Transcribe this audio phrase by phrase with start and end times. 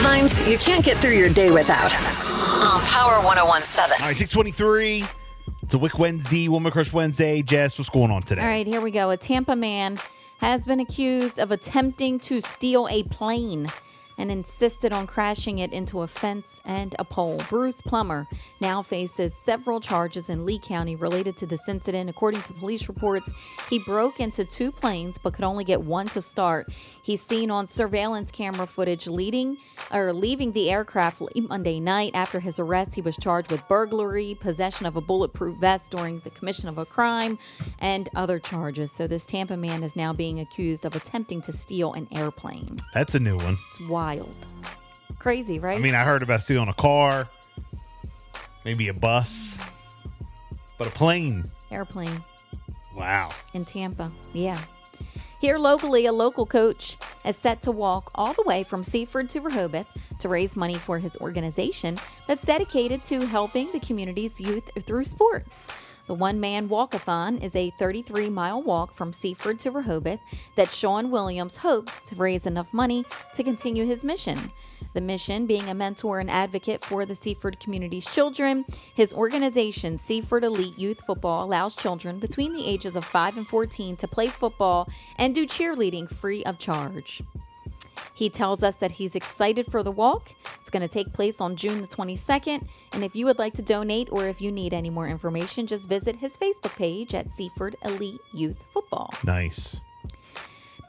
[0.00, 1.92] Headlines you can't get through your day without.
[1.92, 4.00] On Power 1017.
[4.00, 5.04] All right, 623.
[5.62, 7.42] It's a Wick Wednesday, Woman Crush Wednesday.
[7.42, 8.40] Jess, what's going on today?
[8.40, 9.10] All right, here we go.
[9.10, 9.98] A Tampa man
[10.38, 13.70] has been accused of attempting to steal a plane
[14.20, 17.40] and insisted on crashing it into a fence and a pole.
[17.48, 18.26] Bruce Plummer
[18.60, 22.10] now faces several charges in Lee County related to this incident.
[22.10, 23.32] According to police reports,
[23.70, 26.70] he broke into two planes but could only get one to start.
[27.02, 29.56] He's seen on surveillance camera footage leading
[29.90, 32.12] or leaving the aircraft Monday night.
[32.14, 36.30] After his arrest, he was charged with burglary, possession of a bulletproof vest during the
[36.30, 37.38] commission of a crime,
[37.78, 38.92] and other charges.
[38.92, 42.76] So this Tampa man is now being accused of attempting to steal an airplane.
[42.92, 43.56] That's a new one.
[43.70, 44.09] It's wild.
[45.18, 45.76] Crazy, right?
[45.76, 47.28] I mean, I heard about stealing a car,
[48.64, 49.58] maybe a bus,
[50.78, 51.44] but a plane.
[51.70, 52.22] airplane
[52.96, 53.30] Wow.
[53.54, 54.10] in Tampa.
[54.32, 54.58] Yeah.
[55.40, 59.40] Here locally, a local coach is set to walk all the way from Seaford to
[59.40, 59.88] Rehoboth
[60.18, 65.68] to raise money for his organization that's dedicated to helping the community's youth through sports.
[66.10, 70.20] The one man walkathon is a 33 mile walk from Seaford to Rehoboth
[70.56, 74.50] that Sean Williams hopes to raise enough money to continue his mission.
[74.92, 78.64] The mission being a mentor and advocate for the Seaford community's children.
[78.92, 83.96] His organization, Seaford Elite Youth Football, allows children between the ages of 5 and 14
[83.98, 87.22] to play football and do cheerleading free of charge.
[88.20, 90.32] He tells us that he's excited for the walk.
[90.60, 92.68] It's going to take place on June the 22nd.
[92.92, 95.88] And if you would like to donate or if you need any more information, just
[95.88, 99.14] visit his Facebook page at Seaford Elite Youth Football.
[99.24, 99.80] Nice.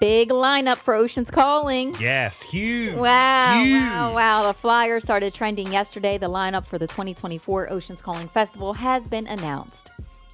[0.01, 1.95] Big lineup for Oceans Calling.
[2.01, 2.95] Yes, huge.
[2.95, 3.81] Wow, Huge.
[3.81, 4.47] wow, wow.
[4.47, 6.17] The flyer started trending yesterday.
[6.17, 9.89] The lineup for the 2024 Oceans Calling Festival has been announced.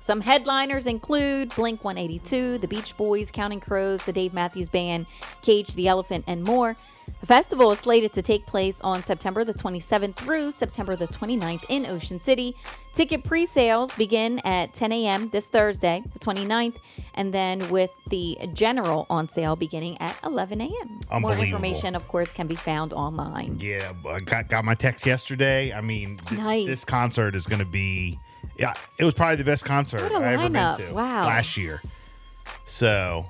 [0.07, 5.07] Some headliners include Blink 182, the Beach Boys, Counting Crows, the Dave Matthews Band,
[5.41, 6.77] Cage the Elephant, and more.
[7.19, 11.65] The festival is slated to take place on September the 27th through September the 29th
[11.67, 12.55] in Ocean City.
[12.93, 15.27] Ticket pre sales begin at 10 a.m.
[15.27, 16.77] this Thursday, the 29th,
[17.13, 21.01] and then with the general on sale beginning at 11 a.m.
[21.19, 23.57] More information, of course, can be found online.
[23.59, 25.73] Yeah, I got, got my text yesterday.
[25.73, 26.65] I mean, th- Nice.
[26.65, 28.17] this concert is going to be.
[28.57, 30.77] Yeah, it was probably the best concert What a I ever lineup.
[30.77, 31.21] been to Wow.
[31.27, 31.81] last year.
[32.65, 33.25] So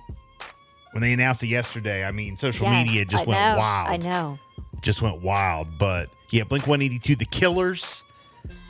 [0.91, 3.89] when they announced it yesterday, I mean, social Yes, media just I went know, wild.
[3.89, 4.39] I know.
[4.81, 5.67] Just went wild.
[5.77, 8.03] But yeah, Blink 182, The Killers,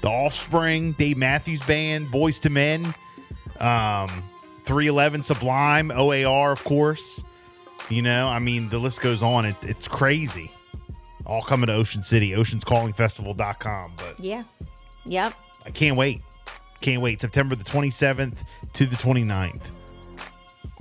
[0.02, 2.86] The Offspring, Dave Matthews Band, Boyz II Men,
[3.60, 4.10] um,
[4.66, 7.24] 311 Sublime, OAR, of course.
[7.90, 9.46] You know, I mean, the list goes on.
[9.46, 10.52] It, it's crazy.
[11.26, 13.92] All coming to Ocean City, oceanscallingfestival.com.
[13.98, 14.44] But Yeah.
[15.06, 15.34] Yep.
[15.66, 16.22] I can't wait.
[16.82, 17.22] Can't wait.
[17.22, 18.44] September the 27th
[18.74, 19.76] to the 29th.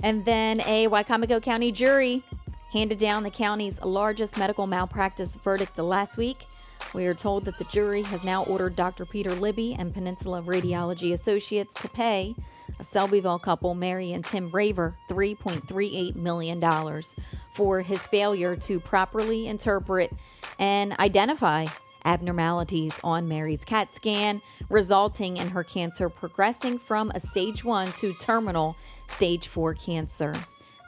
[0.03, 2.23] And then a Wicomico County jury
[2.71, 6.45] handed down the county's largest medical malpractice verdict last week.
[6.93, 9.05] We are told that the jury has now ordered Dr.
[9.05, 12.35] Peter Libby and Peninsula Radiology Associates to pay
[12.79, 17.03] a Selbyville couple, Mary and Tim Raver, $3.38 million
[17.51, 20.13] for his failure to properly interpret
[20.59, 21.65] and identify
[22.07, 28.13] abnormalities on Mary's CAT scan, resulting in her cancer progressing from a stage one to
[28.13, 28.75] terminal
[29.07, 30.33] stage four cancer.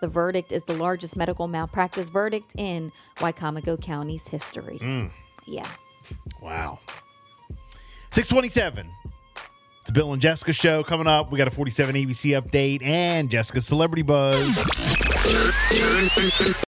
[0.02, 4.80] The verdict is the largest medical malpractice verdict in Wicomico County's history.
[4.80, 5.12] Mm.
[5.46, 5.68] Yeah.
[6.42, 6.80] Wow.
[8.12, 8.90] 627.
[9.82, 11.32] It's Bill and Jessica show coming up.
[11.32, 14.66] We got a 47 ABC update and Jessica's Celebrity Buzz.